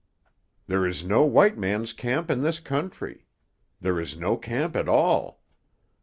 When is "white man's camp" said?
1.25-2.31